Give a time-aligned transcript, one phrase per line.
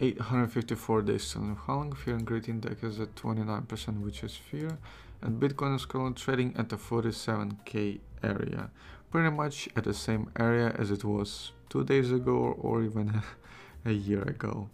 [0.00, 4.78] 854 days how long fear and greed index is at 29% which is fear.
[5.20, 8.70] And bitcoin is currently trading at the 47k area.
[9.10, 13.22] Pretty much at the same area as it was two days ago or even
[13.84, 14.70] a year ago.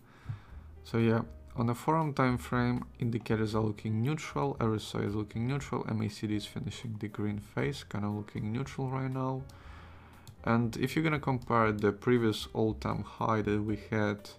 [0.85, 1.23] So yeah
[1.57, 6.45] on the forum time frame indicators are looking neutral rsi is looking neutral macd is
[6.45, 9.43] finishing the green phase kind of looking neutral right now.
[10.45, 14.31] And if you're gonna compare the previous all-time high that we had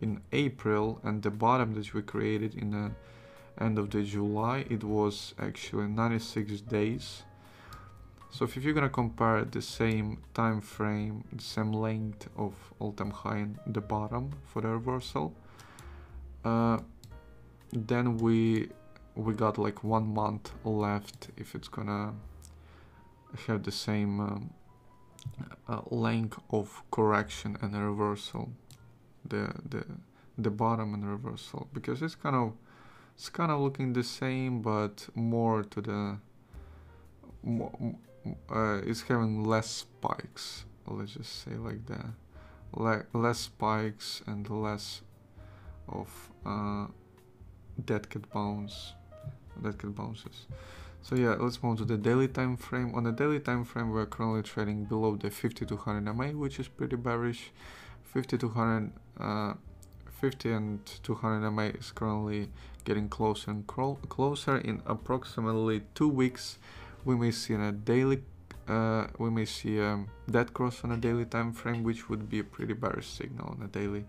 [0.00, 2.90] in April and the bottom that we created in the
[3.62, 7.22] end of the July it was actually 96 days.
[8.30, 13.38] So if you're gonna compare the same time frame the same length of all-time high
[13.38, 15.34] and the bottom for the reversal
[16.44, 16.78] uh,
[17.72, 18.68] then we
[19.14, 22.14] we got like one month left if it's gonna
[23.46, 24.50] have the same um,
[25.68, 28.50] uh, length of correction and reversal
[29.28, 29.84] the the
[30.36, 31.68] the bottom and reversal.
[31.72, 32.52] Because it's kind of
[33.14, 36.18] it's kind of looking the same but more to the
[38.50, 40.64] uh, it's having less spikes.
[40.86, 42.06] Let's just say like that
[42.76, 45.02] Le less spikes and less
[45.88, 46.86] of uh,
[47.84, 48.92] dead cat bounce
[49.62, 50.46] dead cat bounces.
[51.02, 52.94] So yeah let's move on to the daily time frame.
[52.94, 56.96] On the daily time frame we're currently trading below the 5200 MA which is pretty
[56.96, 57.50] bearish
[58.12, 59.54] 5200 uh,
[60.20, 62.48] 50 and 200 MA is currently
[62.84, 64.58] getting closer and closer.
[64.58, 66.58] In approximately two weeks
[67.04, 68.22] we may see a daily
[68.66, 72.40] uh, we may see a dead cross on a daily time frame which would be
[72.40, 74.04] a pretty bearish signal on a daily.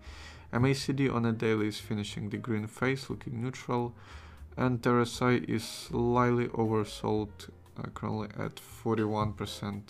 [0.52, 3.94] MACD on a daily is finishing the green phase looking neutral
[4.56, 7.28] and RSI is slightly oversold
[7.78, 9.82] uh, currently at 41%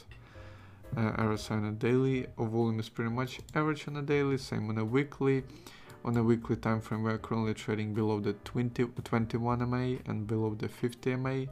[0.96, 2.26] uh, RSI on a daily.
[2.36, 5.44] volume is pretty much average on a daily, same on a weekly.
[6.04, 10.26] On a weekly time frame, we are currently trading below the 20, 21 MA and
[10.26, 11.44] below the 50 MA.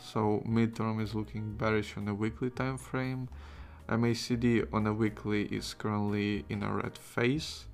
[0.00, 3.28] So midterm is looking bearish on a weekly time frame.
[3.88, 7.64] MACD on a weekly is currently in a red phase.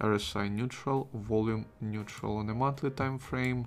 [0.00, 3.66] RSI neutral, volume neutral on a monthly time frame.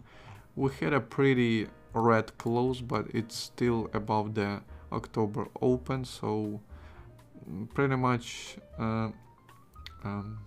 [0.56, 4.62] We had a pretty red close, but it's still above the
[4.92, 6.62] October open, so
[7.74, 9.10] pretty much uh,
[10.04, 10.40] um,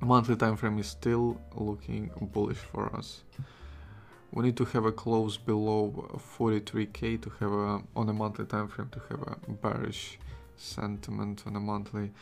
[0.00, 3.22] monthly time frame is still looking bullish for us.
[4.32, 8.68] We need to have a close below 43k to have a on a monthly time
[8.68, 10.18] frame to have a bearish
[10.56, 12.12] sentiment on a monthly.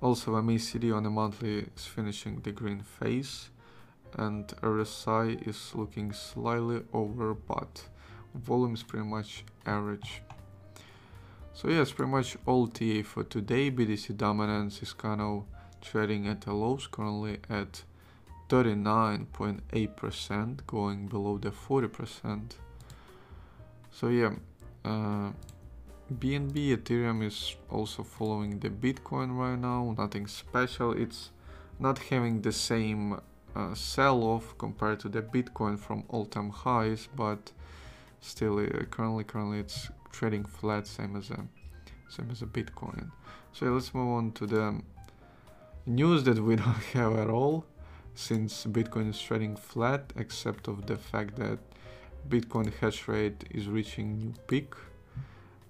[0.00, 3.50] Also, MACD on a monthly is finishing the green phase,
[4.16, 7.84] and RSI is looking slightly over, but
[8.34, 10.22] volume is pretty much average.
[11.52, 13.70] So it's pretty much all TA for today.
[13.70, 15.44] BTC dominance is kind of
[15.80, 17.82] trading at a lows currently at
[18.48, 22.52] 39.8% going below the 40%.
[23.92, 24.34] So yeah,
[24.84, 25.30] uh,
[26.12, 30.92] BNB Ethereum is also following the Bitcoin right now, nothing special.
[30.92, 31.30] It's
[31.78, 33.20] not having the same
[33.54, 37.52] uh, sell-off compared to the Bitcoin from all-time highs, but
[38.20, 41.46] still uh, currently currently it's trading flat, same as a
[42.08, 43.10] same as a Bitcoin.
[43.52, 44.80] So let's move on to the
[45.86, 47.64] news that we don't have at all,
[48.14, 51.58] since Bitcoin is trading flat, except of the fact that
[52.28, 54.74] Bitcoin hash rate is reaching new peak,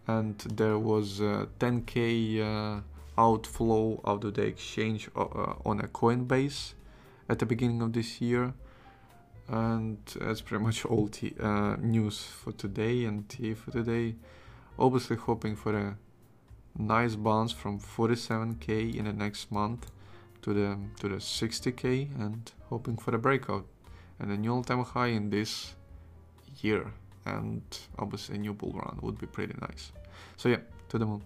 [0.06, 2.80] and there was a 10k uh,
[3.18, 6.74] outflow out of the exchange uh, uh, on a Coinbase
[7.28, 8.54] at the beginning of this year
[9.50, 14.14] and that's pretty much all t uh, news for today and TA for today.
[14.78, 15.96] Obviously hoping for a
[16.78, 19.90] nice bounce from 47k in the next month
[20.42, 23.66] to the to the 60k and hoping for a breakout
[24.20, 25.74] and a new all-time high in this
[26.60, 26.92] year
[27.26, 27.62] and
[27.98, 29.92] obviously a new bull run would be pretty nice.
[30.36, 31.22] So yeah, to the moon.